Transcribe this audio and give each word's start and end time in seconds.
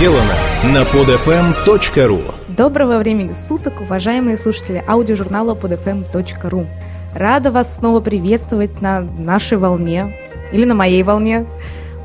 сделано 0.00 0.32
на 0.72 0.80
podfm.ru 0.84 2.34
Доброго 2.56 2.96
времени 3.00 3.34
суток, 3.34 3.82
уважаемые 3.82 4.38
слушатели 4.38 4.82
аудиожурнала 4.88 5.54
podfm.ru 5.54 6.66
Рада 7.14 7.50
вас 7.50 7.74
снова 7.74 8.00
приветствовать 8.00 8.80
на 8.80 9.02
нашей 9.02 9.58
волне 9.58 10.16
или 10.54 10.64
на 10.64 10.74
моей 10.74 11.02
волне. 11.02 11.46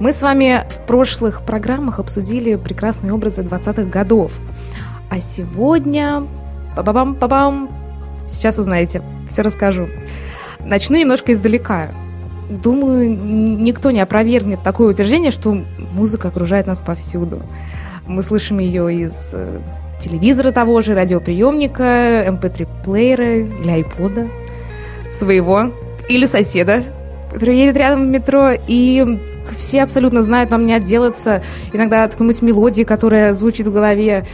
Мы 0.02 0.12
с 0.12 0.22
вами 0.22 0.66
в 0.70 0.86
прошлых 0.86 1.46
программах 1.46 2.00
обсудили 2.00 2.56
прекрасные 2.56 3.14
образы 3.14 3.44
20-х 3.44 3.84
годов. 3.84 4.42
А 5.10 5.20
сегодня... 5.20 6.28
Па-бам-па-бам! 6.76 7.70
Сейчас 8.26 8.60
узнаете, 8.60 9.04
все 9.30 9.42
расскажу. 9.42 9.88
Начну 10.60 10.98
немножко 10.98 11.32
издалека. 11.32 11.92
Думаю, 12.50 13.18
никто 13.18 13.92
не 13.92 14.02
опровергнет 14.02 14.64
такое 14.64 14.92
утверждение, 14.92 15.32
что 15.32 15.64
музыка 15.96 16.28
окружает 16.28 16.68
нас 16.68 16.82
повсюду. 16.82 17.42
Мы 18.06 18.22
слышим 18.22 18.60
ее 18.60 18.94
из 18.94 19.32
э, 19.34 19.62
телевизора 20.00 20.52
того 20.52 20.82
же, 20.82 20.94
радиоприемника, 20.94 22.26
mp3-плеера 22.28 23.24
эм 23.24 23.62
или 23.62 23.70
айпода 23.72 24.28
своего 25.10 25.72
или 26.08 26.26
соседа, 26.26 26.84
который 27.32 27.58
едет 27.58 27.78
рядом 27.78 28.02
в 28.02 28.10
метро, 28.10 28.52
и 28.68 29.20
все 29.56 29.84
абсолютно 29.84 30.22
знают, 30.22 30.52
нам 30.52 30.66
не 30.66 30.74
отделаться 30.74 31.42
иногда 31.74 32.04
от 32.04 32.12
какой-нибудь 32.12 32.42
мелодии, 32.42 32.84
которая 32.84 33.34
звучит 33.34 33.68
в 33.68 33.74
голове. 33.74 34.26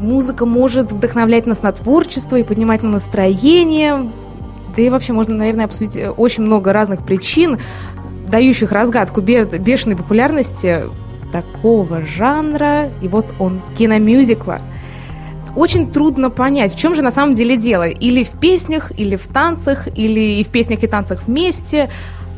Музыка 0.00 0.44
может 0.46 0.92
вдохновлять 0.92 1.46
нас 1.46 1.62
на 1.62 1.72
творчество 1.72 2.36
и 2.36 2.42
поднимать 2.42 2.82
на 2.82 2.90
настроение, 2.90 4.10
да 4.76 4.82
и 4.82 4.90
вообще 4.90 5.12
можно, 5.12 5.34
наверное, 5.34 5.64
обсудить 5.64 5.96
э, 5.96 6.10
очень 6.10 6.42
много 6.42 6.72
разных 6.72 7.04
причин, 7.06 7.58
дающих 8.30 8.72
разгадку 8.72 9.20
бешеной 9.20 9.96
популярности 9.96 10.84
такого 11.32 12.02
жанра, 12.02 12.90
и 13.02 13.08
вот 13.08 13.26
он, 13.38 13.60
киномюзикла. 13.76 14.60
Очень 15.54 15.90
трудно 15.90 16.28
понять, 16.30 16.74
в 16.74 16.78
чем 16.78 16.94
же 16.94 17.02
на 17.02 17.10
самом 17.10 17.34
деле 17.34 17.56
дело. 17.56 17.88
Или 17.88 18.22
в 18.22 18.30
песнях, 18.32 18.92
или 18.96 19.16
в 19.16 19.26
танцах, 19.26 19.88
или 19.96 20.38
и 20.40 20.44
в 20.44 20.48
песнях 20.48 20.82
и 20.82 20.86
танцах 20.86 21.22
вместе. 21.26 21.90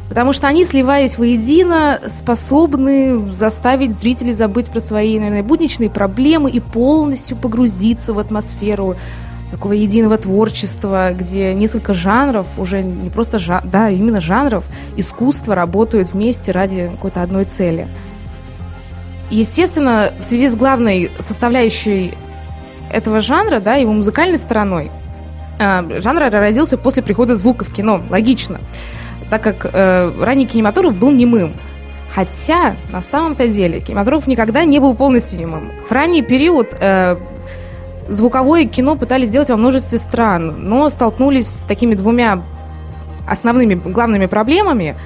Потому 0.08 0.33
что 0.33 0.47
они, 0.47 0.64
сливаясь 0.64 1.19
воедино, 1.19 2.00
способны 2.06 3.28
заставить 3.30 3.92
зрителей 3.92 4.33
забыть 4.33 4.70
про 4.70 4.80
свои, 4.80 5.19
наверное, 5.19 5.42
будничные 5.42 5.91
проблемы 5.91 6.50
и 6.50 6.61
полностью 6.61 7.36
погрузиться 7.36 8.14
в 8.14 8.19
атмосферу 8.19 8.97
такого 9.50 9.72
единого 9.72 10.18
творчества, 10.18 11.12
где 11.12 11.54
несколько 11.54 11.94
жанров, 11.94 12.46
уже 12.58 12.82
не 12.82 13.10
просто 13.10 13.38
жан, 13.38 13.62
да, 13.64 13.88
именно 13.88 14.20
жанров, 14.20 14.64
искусства 14.96 15.55
работают 15.55 16.12
вместе 16.12 16.52
ради 16.52 16.88
какой-то 16.88 17.22
одной 17.22 17.44
цели. 17.44 17.88
Естественно, 19.30 20.10
в 20.18 20.22
связи 20.22 20.48
с 20.48 20.56
главной 20.56 21.10
составляющей 21.18 22.14
этого 22.90 23.20
жанра, 23.20 23.60
да, 23.60 23.74
его 23.74 23.92
музыкальной 23.92 24.38
стороной, 24.38 24.90
э, 25.58 26.00
жанр 26.00 26.30
родился 26.30 26.78
после 26.78 27.02
прихода 27.02 27.34
звука 27.34 27.64
в 27.64 27.72
кино, 27.72 28.02
логично, 28.08 28.60
так 29.30 29.42
как 29.42 29.66
э, 29.70 30.12
ранний 30.20 30.46
кинематограф 30.46 30.94
был 30.94 31.10
немым. 31.10 31.52
Хотя, 32.14 32.74
на 32.90 33.02
самом-то 33.02 33.48
деле, 33.48 33.80
кинематограф 33.80 34.27
никогда 34.27 34.64
не 34.64 34.78
был 34.78 34.94
полностью 34.94 35.38
немым. 35.38 35.72
В 35.86 35.92
ранний 35.92 36.22
период 36.22 36.74
э, 36.80 37.16
звуковое 38.09 38.64
кино 38.64 38.97
пытались 38.97 39.28
сделать 39.28 39.51
во 39.51 39.56
множестве 39.56 39.98
стран, 39.98 40.69
но 40.69 40.89
столкнулись 40.89 41.47
с 41.47 41.61
такими 41.62 41.95
двумя 41.95 42.42
основными 43.27 43.75
главными 43.75 44.27
проблемами. 44.27 44.97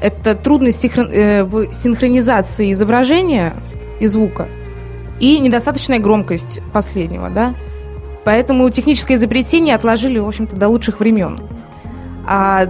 Это 0.00 0.34
трудность 0.34 0.80
синхрон, 0.80 1.10
э, 1.12 1.44
в 1.44 1.72
синхронизации 1.72 2.72
изображения 2.72 3.54
и 4.00 4.06
звука 4.06 4.48
и 5.20 5.38
недостаточная 5.38 5.98
громкость 5.98 6.60
последнего, 6.72 7.30
да. 7.30 7.54
Поэтому 8.24 8.68
техническое 8.70 9.14
изобретение 9.14 9.74
отложили, 9.74 10.18
в 10.18 10.26
общем-то, 10.26 10.56
до 10.56 10.68
лучших 10.68 10.98
времен. 11.00 11.38
А 12.26 12.66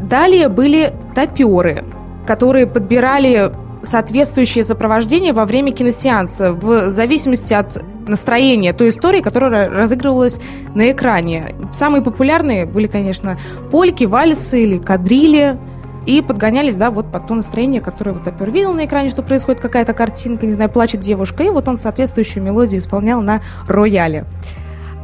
далее 0.00 0.48
были 0.48 0.92
топеры, 1.14 1.84
которые 2.26 2.66
подбирали 2.66 3.52
соответствующее 3.84 4.64
сопровождение 4.64 5.32
во 5.32 5.44
время 5.44 5.72
киносеанса 5.72 6.52
в 6.52 6.90
зависимости 6.90 7.54
от 7.54 7.82
настроения 8.08 8.72
той 8.72 8.88
истории, 8.88 9.20
которая 9.20 9.70
разыгрывалась 9.70 10.40
на 10.74 10.90
экране. 10.90 11.54
Самые 11.72 12.02
популярные 12.02 12.66
были, 12.66 12.86
конечно, 12.86 13.38
польки, 13.70 14.04
вальсы 14.04 14.62
или 14.62 14.78
кадрили. 14.78 15.58
И 16.06 16.20
подгонялись, 16.20 16.76
да, 16.76 16.90
вот 16.90 17.10
под 17.10 17.26
то 17.26 17.34
настроение, 17.34 17.80
которое 17.80 18.12
вот 18.12 18.26
опер 18.26 18.50
видел 18.50 18.74
на 18.74 18.84
экране, 18.84 19.08
что 19.08 19.22
происходит 19.22 19.62
какая-то 19.62 19.94
картинка, 19.94 20.44
не 20.44 20.52
знаю, 20.52 20.68
плачет 20.68 21.00
девушка, 21.00 21.44
и 21.44 21.48
вот 21.48 21.66
он 21.66 21.78
соответствующую 21.78 22.42
мелодию 22.42 22.78
исполнял 22.78 23.22
на 23.22 23.40
рояле. 23.66 24.26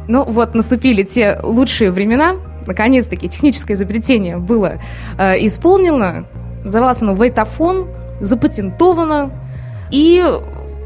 Ну 0.07 0.23
вот, 0.25 0.53
наступили 0.53 1.01
те 1.01 1.39
лучшие 1.41 1.89
времена, 1.89 2.35
наконец-таки 2.67 3.29
техническое 3.29 3.73
изобретение 3.73 4.37
было 4.37 4.79
э, 5.17 5.43
исполнено, 5.45 6.27
называлось 6.63 7.01
оно 7.01 7.13
вейтофон, 7.13 7.87
запатентовано 8.21 9.31
и 9.91 10.23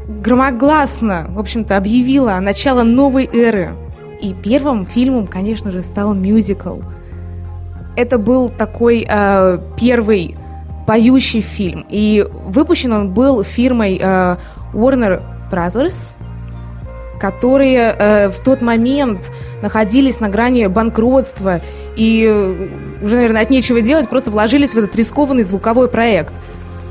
громогласно, 0.08 1.26
в 1.30 1.38
общем-то, 1.38 1.76
объявила 1.76 2.38
начало 2.40 2.82
новой 2.82 3.28
эры. 3.32 3.74
И 4.20 4.32
первым 4.32 4.84
фильмом, 4.84 5.26
конечно 5.26 5.70
же, 5.70 5.82
стал 5.82 6.14
мюзикл. 6.14 6.80
Это 7.96 8.18
был 8.18 8.48
такой 8.48 9.06
э, 9.08 9.58
первый 9.78 10.36
поющий 10.86 11.40
фильм. 11.40 11.84
И 11.90 12.26
выпущен 12.30 12.92
он 12.92 13.12
был 13.12 13.42
фирмой 13.42 13.98
э, 14.00 14.36
Warner 14.72 15.22
Brothers, 15.50 16.16
которые 17.20 17.94
э, 17.98 18.28
в 18.28 18.40
тот 18.40 18.62
момент 18.62 19.30
находились 19.62 20.20
на 20.20 20.28
грани 20.28 20.66
банкротства 20.66 21.60
и 21.96 22.24
э, 22.26 22.68
уже, 23.02 23.16
наверное, 23.16 23.42
от 23.42 23.50
нечего 23.50 23.80
делать, 23.80 24.08
просто 24.08 24.30
вложились 24.30 24.74
в 24.74 24.78
этот 24.78 24.94
рискованный 24.96 25.42
звуковой 25.42 25.88
проект– 25.88 26.32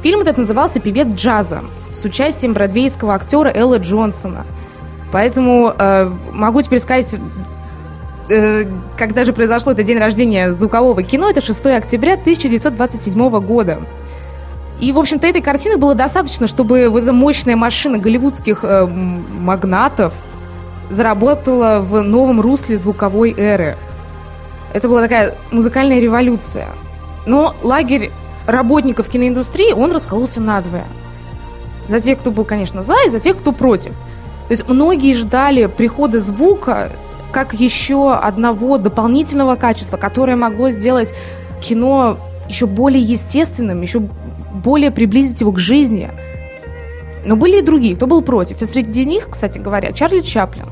Фильм 0.05 0.21
этот 0.21 0.37
назывался 0.37 0.79
«Певец 0.79 1.07
джаза» 1.07 1.63
с 1.91 2.05
участием 2.05 2.53
бродвейского 2.53 3.15
актера 3.15 3.49
Элла 3.49 3.79
Джонсона. 3.79 4.45
Поэтому 5.11 5.73
э, 5.75 6.11
могу 6.31 6.61
теперь 6.61 6.77
сказать, 6.77 7.15
э, 8.29 8.65
когда 8.99 9.23
же 9.23 9.33
произошло 9.33 9.71
это 9.71 9.83
день 9.83 9.97
рождения 9.97 10.51
звукового 10.51 11.01
кино, 11.01 11.31
это 11.31 11.41
6 11.41 11.65
октября 11.65 12.13
1927 12.13 13.29
года. 13.39 13.79
И, 14.79 14.91
в 14.91 14.99
общем-то, 14.99 15.25
этой 15.25 15.41
картины 15.41 15.77
было 15.77 15.95
достаточно, 15.95 16.45
чтобы 16.45 16.87
вот 16.87 17.01
эта 17.01 17.11
мощная 17.11 17.55
машина 17.55 17.97
голливудских 17.97 18.59
э, 18.61 18.85
магнатов 18.85 20.13
заработала 20.91 21.79
в 21.79 22.03
новом 22.03 22.41
русле 22.41 22.77
звуковой 22.77 23.33
эры. 23.35 23.75
Это 24.71 24.87
была 24.87 25.01
такая 25.01 25.35
музыкальная 25.49 25.99
революция. 25.99 26.67
Но 27.25 27.55
лагерь 27.63 28.11
работников 28.47 29.09
киноиндустрии 29.09 29.71
он 29.71 29.91
раскололся 29.91 30.41
надвое. 30.41 30.85
За 31.87 32.01
тех, 32.01 32.19
кто 32.19 32.31
был, 32.31 32.45
конечно, 32.45 32.83
за, 32.83 32.95
и 33.05 33.09
за 33.09 33.19
тех, 33.19 33.37
кто 33.37 33.51
против. 33.51 33.93
То 34.47 34.51
есть 34.51 34.67
многие 34.67 35.13
ждали 35.13 35.65
прихода 35.67 36.19
звука 36.19 36.91
как 37.31 37.53
еще 37.53 38.13
одного 38.13 38.77
дополнительного 38.77 39.55
качества, 39.55 39.97
которое 39.97 40.37
могло 40.37 40.69
сделать 40.69 41.13
кино 41.61 42.17
еще 42.47 42.65
более 42.65 43.01
естественным, 43.01 43.81
еще 43.81 43.99
более 43.99 44.91
приблизить 44.91 45.41
его 45.41 45.51
к 45.51 45.59
жизни. 45.59 46.11
Но 47.25 47.35
были 47.35 47.59
и 47.59 47.61
другие, 47.61 47.95
кто 47.95 48.07
был 48.07 48.21
против. 48.21 48.61
И 48.61 48.65
среди 48.65 49.05
них, 49.05 49.29
кстати 49.29 49.59
говоря, 49.59 49.91
Чарли 49.91 50.21
Чаплин. 50.21 50.67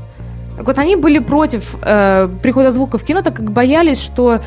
Так 0.56 0.66
вот, 0.66 0.78
они 0.78 0.94
были 0.94 1.18
против 1.18 1.76
э, 1.82 2.28
прихода 2.42 2.70
звука 2.70 2.96
в 2.96 3.04
кино, 3.04 3.22
так 3.22 3.34
как 3.34 3.50
боялись, 3.50 4.00
что 4.00 4.40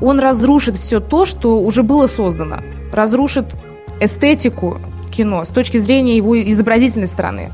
он 0.00 0.20
разрушит 0.20 0.76
все 0.76 1.00
то, 1.00 1.24
что 1.24 1.60
уже 1.60 1.82
было 1.82 2.06
создано. 2.06 2.60
Разрушит 2.92 3.54
эстетику 4.00 4.78
кино 5.10 5.44
с 5.44 5.48
точки 5.48 5.78
зрения 5.78 6.16
его 6.16 6.40
изобразительной 6.40 7.06
стороны. 7.06 7.52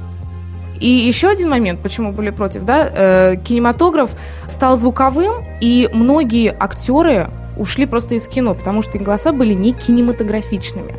И 0.81 0.89
еще 0.89 1.29
один 1.29 1.49
момент, 1.49 1.81
почему 1.83 2.13
были 2.13 2.31
против, 2.31 2.65
да, 2.65 2.89
э, 2.89 3.37
кинематограф 3.37 4.15
стал 4.47 4.77
звуковым, 4.77 5.45
и 5.61 5.89
многие 5.93 6.55
актеры 6.59 7.31
ушли 7.57 7.87
просто 7.87 8.15
из 8.15 8.29
кино, 8.29 8.55
потому 8.55 8.83
что 8.83 8.99
их 8.99 9.03
голоса 9.03 9.33
были 9.33 9.55
не 9.55 9.73
кинематографичными. 9.73 10.95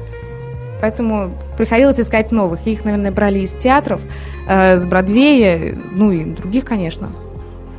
Поэтому 0.81 1.31
приходилось 1.57 2.00
искать 2.00 2.31
новых. 2.31 2.66
Их, 2.68 2.86
наверное, 2.86 3.12
брали 3.12 3.39
из 3.39 3.54
театров, 3.54 4.01
э, 4.48 4.77
с 4.77 4.86
Бродвея, 4.86 5.77
ну 5.95 6.12
и 6.12 6.24
других, 6.25 6.66
конечно. 6.66 7.12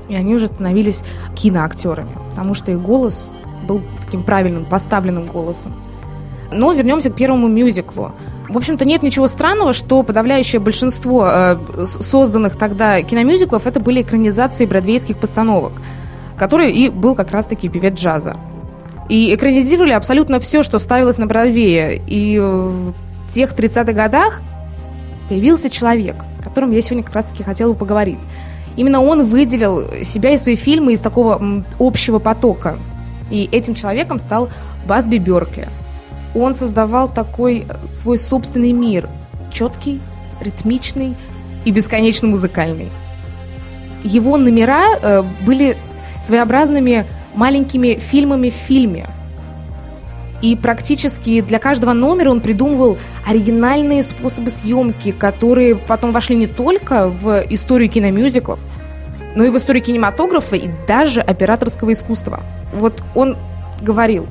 И 0.08 0.14
они 0.14 0.34
уже 0.34 0.46
становились 0.46 1.02
киноактерами, 1.34 2.16
потому 2.31 2.54
что 2.54 2.70
их 2.72 2.81
голос 2.81 3.32
был 3.66 3.82
таким 4.05 4.22
правильным, 4.22 4.64
поставленным 4.64 5.26
голосом. 5.26 5.75
Но 6.52 6.72
вернемся 6.72 7.10
к 7.10 7.14
первому 7.14 7.49
мюзиклу. 7.49 8.12
В 8.49 8.56
общем-то, 8.56 8.87
нет 8.87 9.02
ничего 9.02 9.26
странного, 9.28 9.75
что 9.75 10.02
подавляющее 10.02 10.60
большинство 10.60 11.28
э, 11.31 11.84
созданных 11.84 12.56
тогда 12.56 13.02
киномюзиклов 13.02 13.66
это 13.66 13.81
были 13.81 14.00
экранизации 14.00 14.64
бродвейских 14.64 15.19
постановок, 15.19 15.72
которые 16.38 16.72
и 16.72 16.88
был 16.88 17.14
как 17.14 17.31
раз-таки 17.31 17.69
певец 17.69 17.99
джаза. 17.99 18.37
И 19.10 19.34
экранизировали 19.34 19.93
абсолютно 19.93 20.38
все, 20.38 20.62
что 20.62 20.78
ставилось 20.78 21.19
на 21.19 21.26
Бродвее. 21.26 22.00
И 22.06 22.38
в 22.38 22.94
тех 23.28 23.52
30-х 23.52 23.93
годах 23.93 24.40
появился 25.28 25.69
человек, 25.69 26.16
котором 26.49 26.72
я 26.72 26.81
сегодня 26.81 27.05
как 27.05 27.14
раз-таки 27.14 27.43
хотела 27.43 27.72
поговорить. 27.75 28.20
Именно 28.76 29.02
он 29.02 29.25
выделил 29.25 30.02
себя 30.05 30.31
и 30.31 30.38
свои 30.38 30.56
фильмы 30.56 30.93
из 30.93 31.00
такого 31.00 31.64
общего 31.78 32.19
потока. 32.19 32.78
И 33.30 33.48
этим 33.52 33.75
человеком 33.75 34.19
стал 34.19 34.48
Басби 34.86 35.19
Беркли. 35.19 35.69
Он 36.34 36.54
создавал 36.54 37.08
такой 37.08 37.66
э, 37.69 37.92
свой 37.92 38.19
собственный 38.19 38.72
мир, 38.72 39.08
четкий, 39.52 40.00
ритмичный 40.40 41.16
и 41.64 41.70
бесконечно 41.70 42.28
музыкальный. 42.28 42.88
Его 44.04 44.36
номера 44.36 44.96
э, 45.00 45.22
были 45.44 45.76
своеобразными 46.22 47.06
маленькими 47.34 47.94
фильмами 47.94 48.50
в 48.50 48.54
фильме. 48.54 49.08
И 50.40 50.54
практически 50.54 51.40
для 51.40 51.58
каждого 51.58 51.92
номера 51.92 52.31
он 52.31 52.40
придумывал 52.40 52.96
оригинальные 53.26 54.04
способы 54.04 54.50
съемки, 54.50 55.10
которые 55.10 55.74
потом 55.74 56.12
вошли 56.12 56.36
не 56.36 56.46
только 56.46 57.08
в 57.08 57.44
историю 57.50 57.90
киномюзиклов, 57.90 58.60
но 59.38 59.44
и 59.44 59.50
в 59.50 59.56
историю 59.56 59.85
кинематографа 59.85 60.56
и 60.56 60.69
даже 60.88 61.20
операторского 61.20 61.93
искусства. 61.93 62.40
Вот 62.75 63.00
он 63.14 63.37
говорил, 63.81 64.26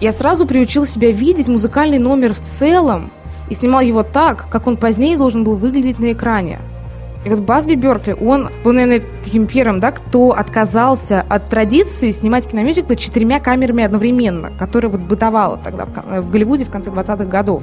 я 0.00 0.10
сразу 0.10 0.44
приучил 0.44 0.84
себя 0.84 1.12
видеть 1.12 1.46
музыкальный 1.46 2.00
номер 2.00 2.32
в 2.34 2.40
целом 2.40 3.12
и 3.48 3.54
снимал 3.54 3.80
его 3.80 4.02
так, 4.02 4.48
как 4.50 4.66
он 4.66 4.76
позднее 4.76 5.16
должен 5.16 5.44
был 5.44 5.54
выглядеть 5.54 6.00
на 6.00 6.10
экране. 6.10 6.58
И 7.24 7.28
вот 7.28 7.38
Басби 7.38 7.76
Беркли, 7.76 8.12
он 8.20 8.50
был, 8.64 8.72
наверное, 8.72 9.04
таким 9.22 9.46
первым, 9.46 9.78
да, 9.78 9.92
кто 9.92 10.32
отказался 10.32 11.24
от 11.28 11.48
традиции 11.48 12.10
снимать 12.10 12.48
киномюзиклы 12.48 12.96
четырьмя 12.96 13.38
камерами 13.38 13.84
одновременно, 13.84 14.50
которая 14.58 14.90
вот 14.90 15.02
бытовала 15.02 15.58
тогда 15.58 15.84
в, 15.84 16.22
в 16.22 16.30
Голливуде 16.32 16.64
в 16.64 16.72
конце 16.72 16.90
20-х 16.90 17.24
годов. 17.26 17.62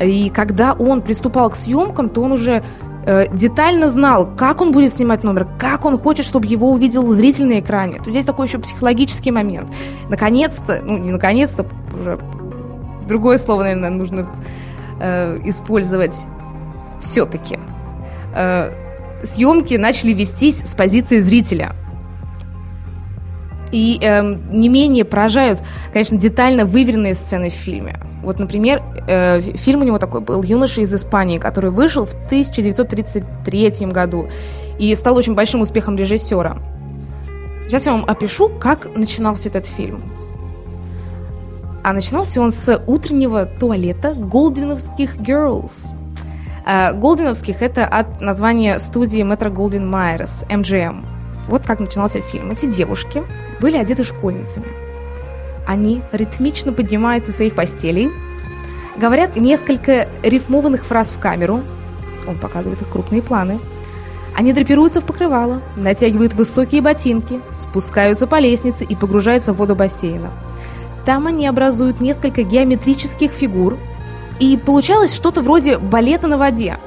И 0.00 0.30
когда 0.30 0.72
он 0.72 1.02
приступал 1.02 1.50
к 1.50 1.54
съемкам, 1.54 2.08
то 2.08 2.22
он 2.22 2.32
уже 2.32 2.62
э, 3.04 3.26
детально 3.32 3.88
знал, 3.88 4.28
как 4.36 4.60
он 4.60 4.72
будет 4.72 4.92
снимать 4.92 5.24
номер, 5.24 5.46
как 5.58 5.84
он 5.84 5.98
хочет, 5.98 6.26
чтобы 6.26 6.46
его 6.46 6.70
увидел 6.70 7.06
зритель 7.12 7.46
на 7.46 7.60
экране. 7.60 8.00
То 8.02 8.10
здесь 8.10 8.24
такой 8.24 8.46
еще 8.46 8.58
психологический 8.58 9.30
момент. 9.30 9.70
Наконец-то, 10.08 10.80
ну 10.82 10.98
не 10.98 11.12
наконец-то, 11.12 11.66
уже 11.94 12.18
другое 13.06 13.36
слово, 13.38 13.62
наверное, 13.62 13.90
нужно 13.90 14.28
э, 15.00 15.38
использовать 15.44 16.16
все-таки 17.00 17.58
э, 18.34 18.70
съемки 19.22 19.74
начали 19.74 20.12
вестись 20.12 20.60
с 20.60 20.74
позиции 20.74 21.18
зрителя. 21.18 21.74
И 23.72 23.98
э, 24.00 24.22
не 24.22 24.68
менее 24.68 25.04
поражают, 25.04 25.62
конечно, 25.92 26.18
детально 26.18 26.64
выверенные 26.64 27.14
сцены 27.14 27.48
в 27.48 27.54
фильме. 27.54 27.98
Вот, 28.22 28.38
например, 28.38 28.82
э, 29.08 29.40
фильм 29.40 29.80
у 29.80 29.84
него 29.84 29.98
такой 29.98 30.20
был 30.20 30.42
«Юноша 30.42 30.82
из 30.82 30.94
Испании», 30.94 31.38
который 31.38 31.70
вышел 31.70 32.04
в 32.04 32.14
1933 32.26 33.86
году 33.86 34.28
и 34.78 34.94
стал 34.94 35.16
очень 35.16 35.34
большим 35.34 35.62
успехом 35.62 35.96
режиссера. 35.96 36.58
Сейчас 37.66 37.86
я 37.86 37.92
вам 37.92 38.04
опишу, 38.06 38.50
как 38.60 38.94
начинался 38.94 39.48
этот 39.48 39.66
фильм. 39.66 40.02
А 41.82 41.92
начинался 41.92 42.40
он 42.40 42.52
с 42.52 42.80
утреннего 42.86 43.46
туалета 43.46 44.14
голдвиновских 44.14 45.16
girls– 45.16 45.94
Э, 46.64 46.92
Голдиновских 46.92 47.62
это 47.62 47.86
от 47.86 48.20
названия 48.20 48.78
студии 48.78 49.22
Метро 49.22 49.50
Голдин 49.50 49.88
Майерс, 49.88 50.44
MGM. 50.48 51.04
Вот 51.48 51.66
как 51.66 51.80
начинался 51.80 52.20
фильм. 52.20 52.50
Эти 52.50 52.66
девушки 52.66 53.22
были 53.60 53.76
одеты 53.76 54.04
школьницами. 54.04 54.68
Они 55.66 56.02
ритмично 56.12 56.72
поднимаются 56.72 57.32
с 57.32 57.36
своих 57.36 57.54
постелей, 57.54 58.10
говорят 58.96 59.36
несколько 59.36 60.08
рифмованных 60.22 60.84
фраз 60.84 61.10
в 61.12 61.18
камеру, 61.18 61.62
он 62.26 62.38
показывает 62.38 62.82
их 62.82 62.88
крупные 62.88 63.22
планы, 63.22 63.60
они 64.34 64.52
драпируются 64.52 65.00
в 65.00 65.04
покрывало, 65.04 65.60
натягивают 65.76 66.34
высокие 66.34 66.80
ботинки, 66.80 67.40
спускаются 67.50 68.26
по 68.26 68.38
лестнице 68.38 68.84
и 68.84 68.96
погружаются 68.96 69.52
в 69.52 69.56
воду 69.56 69.74
бассейна. 69.76 70.30
Там 71.04 71.26
они 71.26 71.46
образуют 71.46 72.00
несколько 72.00 72.42
геометрических 72.42 73.32
фигур, 73.32 73.76
и 74.40 74.56
получалось 74.56 75.14
что-то 75.14 75.42
вроде 75.42 75.78
балета 75.78 76.26
на 76.26 76.38
воде. 76.38 76.78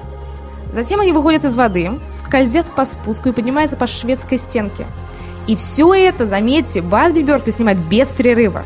Затем 0.75 0.99
они 0.99 1.13
выходят 1.13 1.45
из 1.45 1.55
воды, 1.55 2.01
скользят 2.05 2.65
по 2.75 2.83
спуску 2.83 3.29
и 3.29 3.31
поднимаются 3.31 3.77
по 3.77 3.87
шведской 3.87 4.37
стенке. 4.37 4.85
И 5.47 5.55
все 5.55 5.93
это, 5.93 6.25
заметьте, 6.25 6.81
Басби 6.81 7.21
Беркли 7.21 7.51
снимает 7.51 7.79
без 7.79 8.11
перерыва. 8.11 8.65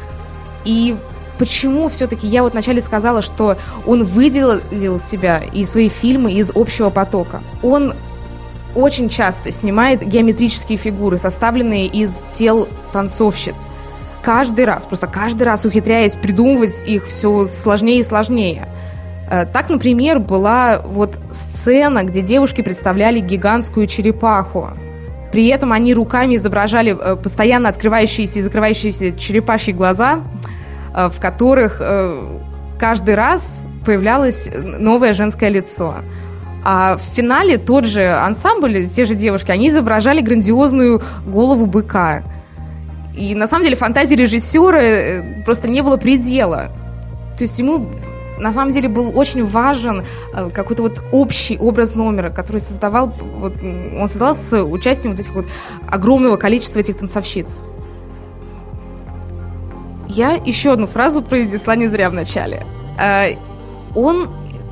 И 0.66 0.98
почему 1.38 1.88
все-таки 1.88 2.26
я 2.26 2.42
вот 2.42 2.54
вначале 2.54 2.82
сказала, 2.82 3.22
что 3.22 3.58
он 3.86 4.06
выделил 4.06 4.98
себя 4.98 5.44
и 5.54 5.64
свои 5.66 5.88
фильмы 5.88 6.34
из 6.34 6.50
общего 6.56 6.90
потока. 6.90 7.44
Он 7.62 7.94
очень 8.74 9.08
часто 9.08 9.52
снимает 9.52 10.02
геометрические 10.02 10.80
фигуры, 10.80 11.20
составленные 11.20 11.86
из 11.86 12.26
тел 12.32 12.68
танцовщиц. 12.92 13.70
Каждый 14.24 14.66
раз, 14.66 14.88
просто 14.88 15.06
каждый 15.06 15.44
раз 15.44 15.64
ухитряясь 15.64 16.16
придумывать 16.16 16.84
их 16.88 17.06
все 17.06 17.44
сложнее 17.44 18.00
и 18.00 18.04
сложнее. 18.04 18.68
Э, 19.30 19.46
так, 19.46 19.70
например, 19.70 20.20
была 20.20 20.82
вот 20.84 21.20
сцена, 21.32 22.04
где 22.04 22.22
девушки 22.22 22.62
представляли 22.62 23.20
гигантскую 23.20 23.86
черепаху. 23.86 24.72
При 25.32 25.48
этом 25.48 25.72
они 25.72 25.94
руками 25.94 26.36
изображали 26.36 26.98
э, 27.00 27.16
постоянно 27.16 27.70
открывающиеся 27.70 28.40
и 28.40 28.42
закрывающиеся 28.42 29.12
черепашьи 29.12 29.72
глаза, 29.72 30.22
э, 30.96 31.10
в 31.10 31.20
которых 31.20 31.82
каждый 32.80 33.16
раз 33.16 33.64
появлялось 33.86 34.50
новое 34.56 35.14
женское 35.14 35.50
лицо. 35.50 35.96
А 36.64 36.98
в 36.98 37.02
финале 37.02 37.58
тот 37.58 37.86
же 37.86 38.10
ансамбль, 38.10 38.90
те 38.90 39.06
же 39.06 39.16
девушки, 39.16 39.52
они 39.52 39.70
изображали 39.70 40.22
грандиозную 40.22 41.02
голову 41.26 41.66
быка. 41.66 42.24
И 43.16 43.36
на 43.36 43.48
самом 43.48 43.66
деле 43.66 43.76
фантазии 43.76 44.16
режиссера 44.16 45.44
просто 45.46 45.70
не 45.70 45.82
было 45.82 45.98
предела. 45.98 46.72
То 47.38 47.44
есть 47.44 47.60
ему 47.60 47.90
на 48.40 48.54
самом 48.54 48.72
деле 48.72 48.90
был 48.90 49.18
очень 49.18 49.44
важен 49.44 50.04
э, 50.34 50.50
какой-то 50.50 50.84
вот 50.84 51.04
общий 51.12 51.58
образ 51.58 51.96
номера, 51.96 52.30
который 52.30 52.60
создавал, 52.60 53.14
вот, 53.38 53.54
он 53.62 54.08
создал 54.10 54.34
с 54.34 54.62
участием 54.64 55.12
вот 55.12 55.20
этих 55.20 55.34
вот 55.34 55.48
огромного 55.88 56.38
количества 56.38 56.80
этих 56.80 56.98
танцовщиц. 56.98 57.62
Я 60.08 60.32
еще 60.34 60.74
одну 60.74 60.88
фразу 60.88 61.22
произнесла 61.22 61.76
не 61.76 61.88
зря 61.88 62.10
в 62.10 62.14
начале. 62.14 62.66
Э, 63.00 63.36
он 63.96 64.30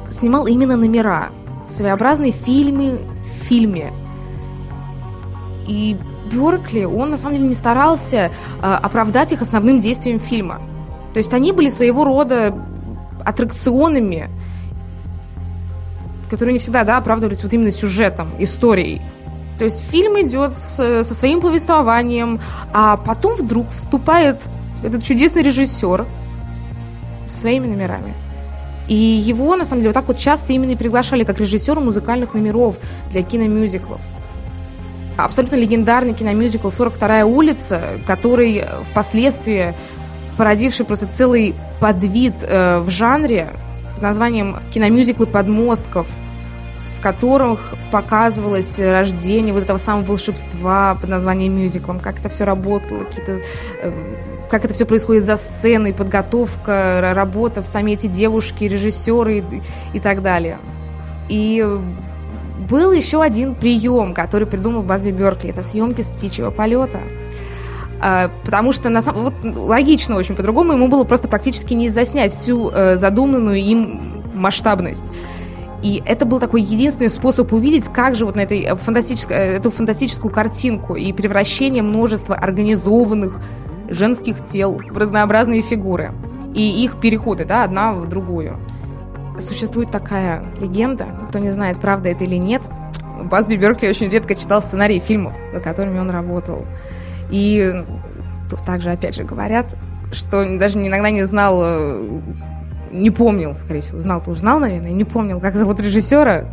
снимал 0.10 0.48
именно 0.48 0.76
номера, 0.76 1.30
своеобразные 1.68 2.32
фильмы 2.32 3.02
в 3.24 3.44
фильме. 3.46 3.92
И 5.68 5.98
Беркли, 6.32 6.84
он 6.84 7.12
на 7.12 7.18
самом 7.18 7.36
деле 7.36 7.48
не 7.50 7.54
старался 7.54 8.18
э, 8.18 8.30
оправдать 8.62 9.34
их 9.34 9.42
основным 9.42 9.80
действием 9.80 10.20
фильма. 10.20 10.62
То 11.14 11.18
есть 11.18 11.34
они 11.34 11.52
были 11.52 11.70
своего 11.70 12.04
рода 12.06 12.54
аттракционами, 13.28 14.30
которые 16.30 16.54
не 16.54 16.60
всегда 16.60 16.84
да, 16.84 16.98
оправдывались 16.98 17.44
вот 17.44 17.54
именно 17.54 17.72
сюжетом, 17.72 18.32
историей. 18.40 19.02
То 19.58 19.66
есть 19.66 19.90
фильм 19.90 20.20
идет 20.22 20.54
с, 20.54 21.04
со 21.04 21.16
своим 21.16 21.42
повествованием, 21.42 22.40
а 22.74 22.96
потом 22.96 23.36
вдруг 23.36 23.70
вступает 23.72 24.44
этот 24.84 25.04
чудесный 25.04 25.42
режиссер 25.42 26.06
своими 27.28 27.68
номерами. 27.68 28.14
И 28.88 28.96
его, 28.96 29.56
на 29.58 29.66
самом 29.66 29.82
деле, 29.82 29.90
вот 29.90 29.96
так 29.96 30.08
вот 30.08 30.18
часто 30.18 30.54
именно 30.54 30.72
и 30.72 30.76
приглашали 30.76 31.26
как 31.26 31.40
режиссера 31.40 31.82
музыкальных 31.82 32.34
номеров 32.34 32.78
для 33.12 33.24
киномюзиклов. 33.24 34.00
Абсолютно 35.18 35.56
легендарный 35.56 36.14
киномюзикл 36.14 36.68
«42-я 36.68 37.26
улица», 37.26 37.82
который 38.06 38.64
впоследствии 38.92 39.74
породивший 40.38 40.86
просто 40.86 41.08
целый 41.08 41.56
подвид 41.80 42.36
э, 42.42 42.80
в 42.80 42.90
жанре 42.90 43.50
под 43.96 44.04
названием 44.04 44.58
киномюзиклы 44.72 45.26
подмостков, 45.26 46.08
в 46.98 47.02
которых 47.02 47.76
показывалось 47.92 48.80
рождение 48.80 49.54
вот 49.54 49.64
этого 49.64 49.78
самого 49.78 50.06
волшебства 50.06 50.96
под 50.96 51.10
названием 51.10 51.58
мюзиклом, 51.58 52.00
как 52.00 52.20
это 52.20 52.30
все 52.30 52.46
работало, 52.46 53.04
какие-то 53.06 53.40
э, 53.82 53.92
как 54.50 54.66
это 54.66 54.74
все 54.74 54.86
происходит 54.86 55.26
за 55.26 55.36
сценой, 55.36 55.94
подготовка, 55.94 57.12
работа 57.14 57.62
в 57.62 57.68
сами 57.68 57.92
эти 57.92 58.08
девушки, 58.08 58.64
режиссеры 58.64 59.40
и, 59.40 59.44
и 59.94 60.00
так 60.00 60.22
далее. 60.22 60.58
И 61.28 61.66
был 62.70 62.92
еще 62.92 63.22
один 63.22 63.56
прием, 63.56 64.14
который 64.14 64.48
придумал 64.48 64.84
Басби 64.84 65.12
Беркли. 65.12 65.50
Это 65.50 65.64
съемки 65.64 66.02
с 66.02 66.10
птичьего 66.10 66.50
полета. 66.50 67.02
А, 68.00 68.30
потому 68.46 68.72
что 68.72 68.90
на 68.90 69.02
самом 69.02 69.24
вот 69.24 69.34
логично 69.44 70.16
очень 70.16 70.36
по-другому 70.36 70.74
ему 70.74 70.88
было 70.88 71.04
просто 71.04 71.28
практически 71.28 71.74
не 71.74 71.90
заснять 71.90 72.32
всю 72.32 72.70
э, 72.70 72.96
задуманную 72.98 73.58
им 73.58 74.24
масштабность. 74.34 75.12
И 75.82 76.02
это 76.06 76.26
был 76.26 76.40
такой 76.40 76.62
единственный 76.62 77.10
способ 77.10 77.54
увидеть, 77.54 77.86
как 77.86 78.16
же 78.16 78.26
вот 78.26 78.36
на 78.36 78.42
этой 78.42 78.76
фантастической, 78.76 79.38
э, 79.38 79.58
эту 79.58 79.72
фантастическую 79.72 80.32
картинку 80.32 80.96
и 80.96 81.12
превращение 81.14 81.82
множества 81.82 82.36
организованных 82.36 83.40
женских 83.90 84.46
тел 84.46 84.82
в 84.90 84.98
разнообразные 84.98 85.62
фигуры 85.62 86.14
и 86.54 86.84
их 86.84 87.00
переходы, 87.00 87.46
да, 87.46 87.64
одна 87.64 87.94
в 87.94 88.08
другую. 88.08 88.58
существует 89.40 89.92
такая 89.92 90.44
легенда, 90.60 91.06
кто 91.30 91.38
не 91.38 91.50
знает, 91.50 91.80
правда 91.80 92.10
это 92.10 92.24
или 92.24 92.38
нет. 92.38 92.64
Басби 93.24 93.56
Беркли 93.56 93.88
очень 93.88 94.10
редко 94.10 94.34
читал 94.34 94.62
сценарии 94.62 94.98
фильмов, 94.98 95.36
над 95.54 95.64
которыми 95.64 96.00
он 96.00 96.10
работал. 96.10 96.66
И 97.32 97.84
также, 98.66 98.92
опять 98.92 99.16
же, 99.16 99.24
говорят, 99.24 99.74
что 100.12 100.46
даже 100.58 100.82
иногда 100.82 101.10
не 101.10 101.24
знал, 101.24 101.60
э, 101.62 102.20
не 102.92 103.12
помнил, 103.12 103.56
скорее 103.56 103.82
всего, 103.82 104.00
знал-то 104.00 104.32
уж 104.32 104.38
знал, 104.38 104.60
наверное, 104.60 104.92
не 104.92 105.04
помнил, 105.04 105.40
как 105.40 105.56
зовут 105.56 105.80
режиссера. 105.80 106.46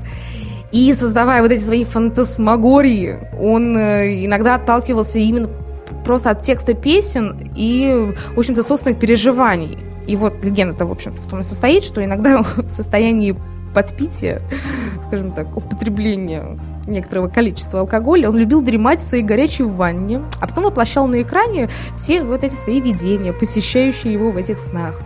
И 0.72 0.92
создавая 0.92 1.40
вот 1.40 1.52
эти 1.52 1.60
свои 1.60 1.84
фантасмагории, 1.84 3.28
он 3.38 3.76
э, 3.76 4.24
иногда 4.24 4.56
отталкивался 4.56 5.20
именно 5.20 5.48
просто 6.04 6.30
от 6.30 6.42
текста 6.42 6.74
песен 6.74 7.52
и, 7.54 8.12
в 8.34 8.38
общем-то, 8.38 8.62
собственных 8.62 8.98
переживаний. 8.98 9.78
И 10.06 10.16
вот 10.16 10.44
легенда-то, 10.44 10.86
в 10.86 10.90
общем-то, 10.90 11.22
в 11.22 11.26
том 11.26 11.40
и 11.40 11.42
состоит, 11.42 11.84
что 11.84 12.04
иногда 12.04 12.42
в 12.56 12.68
состоянии 12.68 13.36
подпития, 13.74 14.42
скажем 15.06 15.32
так, 15.32 15.56
употребления 15.56 16.58
некоторого 16.86 17.28
количества 17.28 17.80
алкоголя, 17.80 18.28
он 18.28 18.36
любил 18.36 18.62
дремать 18.62 19.00
в 19.00 19.04
своей 19.04 19.24
горячей 19.24 19.64
ванне, 19.64 20.22
а 20.40 20.46
потом 20.46 20.64
воплощал 20.64 21.06
на 21.06 21.22
экране 21.22 21.68
все 21.96 22.22
вот 22.22 22.44
эти 22.44 22.54
свои 22.54 22.80
видения, 22.80 23.32
посещающие 23.32 24.12
его 24.12 24.30
в 24.30 24.36
этих 24.36 24.58
снах. 24.58 25.00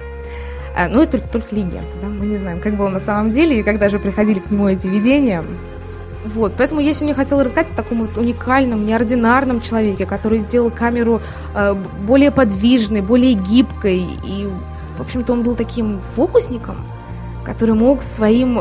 А, 0.76 0.88
ну, 0.88 1.02
это 1.02 1.18
только 1.26 1.56
легенда, 1.56 1.90
да, 2.00 2.08
мы 2.08 2.26
не 2.26 2.37
знаем, 2.37 2.61
как 2.61 2.76
было 2.76 2.88
на 2.88 3.00
самом 3.00 3.30
деле 3.30 3.58
и 3.58 3.62
когда 3.62 3.88
же 3.88 3.99
приходили 3.99 4.38
к 4.38 4.50
нему 4.50 4.68
эти 4.68 4.87
видения. 4.87 5.42
Вот, 6.25 6.52
поэтому 6.56 6.80
я 6.80 6.94
сегодня 6.94 7.14
хотела 7.14 7.42
рассказать 7.44 7.73
о 7.73 7.76
таком 7.76 8.02
вот 8.02 8.16
уникальном, 8.18 8.85
неординарном 8.85 9.61
человеке, 9.61 10.04
который 10.04 10.38
сделал 10.38 10.70
камеру 10.70 11.20
э, 11.54 11.75
более 12.06 12.30
подвижной, 12.30 13.00
более 13.00 13.35
гибкой. 13.35 14.04
И, 14.25 14.49
в 14.99 15.00
общем-то, 15.00 15.32
он 15.32 15.42
был 15.42 15.54
таким 15.54 16.00
фокусником, 16.14 16.76
который 17.44 17.75
мог 17.75 18.02
своим 18.02 18.58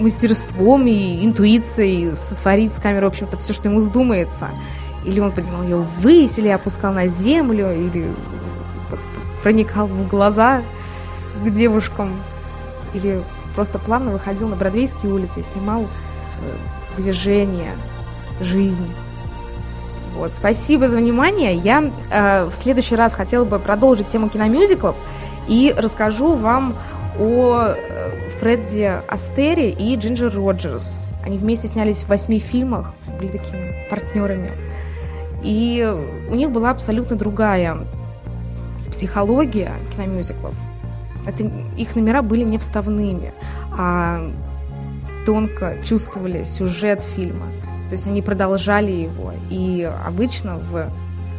мастерством 0.00 0.86
и 0.86 1.24
интуицией 1.24 2.14
сотворить 2.14 2.72
с 2.74 2.80
камеры, 2.80 3.06
в 3.06 3.10
общем-то, 3.10 3.36
все, 3.38 3.52
что 3.52 3.68
ему 3.68 3.78
вздумается. 3.78 4.50
Или 5.04 5.20
он 5.20 5.32
поднимал 5.32 5.62
ее 5.62 5.78
ввысь, 5.78 6.38
или 6.38 6.48
опускал 6.48 6.92
на 6.92 7.06
землю, 7.06 7.72
или 7.72 8.12
проникал 9.42 9.86
в 9.86 10.06
глаза 10.06 10.62
к 11.42 11.50
девушкам, 11.50 12.20
или 12.92 13.22
просто 13.54 13.78
плавно 13.78 14.12
выходил 14.12 14.48
на 14.48 14.56
Бродвейские 14.56 15.12
улицы 15.12 15.40
и 15.40 15.42
снимал 15.42 15.82
э, 15.82 15.86
движение, 16.96 17.72
жизнь. 18.40 18.90
Вот, 20.16 20.34
спасибо 20.34 20.88
за 20.88 20.98
внимание. 20.98 21.54
Я 21.54 21.90
э, 22.10 22.44
в 22.44 22.54
следующий 22.54 22.96
раз 22.96 23.14
хотела 23.14 23.44
бы 23.44 23.58
продолжить 23.58 24.08
тему 24.08 24.28
киномюзиклов 24.28 24.96
и 25.48 25.74
расскажу 25.76 26.34
вам 26.34 26.76
о 27.18 27.74
э, 27.74 28.28
Фредди 28.30 29.02
Астере 29.08 29.70
и 29.70 29.96
Джинджер 29.96 30.34
Роджерс. 30.34 31.08
Они 31.24 31.38
вместе 31.38 31.68
снялись 31.68 32.04
в 32.04 32.08
восьми 32.08 32.38
фильмах, 32.38 32.94
были 33.18 33.32
такими 33.32 33.74
партнерами. 33.90 34.50
И 35.42 35.86
у 36.30 36.34
них 36.34 36.50
была 36.50 36.70
абсолютно 36.70 37.16
другая 37.16 37.78
психология 38.90 39.72
киномюзиклов. 39.94 40.54
Это, 41.26 41.44
их 41.76 41.96
номера 41.96 42.22
были 42.22 42.44
не 42.44 42.58
вставными, 42.58 43.32
а 43.72 44.30
тонко 45.26 45.76
чувствовали 45.84 46.44
сюжет 46.44 47.02
фильма. 47.02 47.46
То 47.88 47.94
есть 47.94 48.06
они 48.06 48.22
продолжали 48.22 48.92
его. 48.92 49.32
И 49.50 49.82
обычно 49.82 50.58
в 50.58 50.90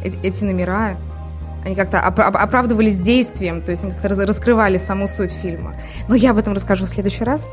эти 0.04 0.44
номера 0.44 0.96
они 1.64 1.74
как-то 1.74 2.00
оправдывались 2.00 2.98
действием, 2.98 3.62
то 3.62 3.70
есть 3.70 3.84
они 3.84 3.92
как-то 3.92 4.08
раскрывали 4.26 4.76
саму 4.76 5.06
суть 5.06 5.30
фильма. 5.30 5.74
Но 6.08 6.14
я 6.14 6.32
об 6.32 6.38
этом 6.38 6.54
расскажу 6.54 6.84
в 6.84 6.88
следующий 6.88 7.24
раз. 7.24 7.48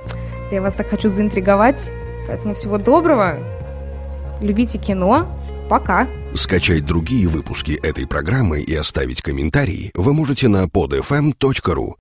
Я 0.51 0.61
вас 0.61 0.73
так 0.73 0.89
хочу 0.89 1.07
заинтриговать. 1.07 1.91
Поэтому 2.27 2.53
всего 2.53 2.77
доброго. 2.77 3.37
Любите 4.41 4.77
кино. 4.77 5.31
Пока. 5.69 6.07
Скачать 6.33 6.85
другие 6.85 7.27
выпуски 7.27 7.79
этой 7.83 8.07
программы 8.07 8.61
и 8.61 8.75
оставить 8.75 9.21
комментарии 9.21 9.91
вы 9.93 10.13
можете 10.13 10.47
на 10.47 10.65
podfm.ru. 10.65 11.93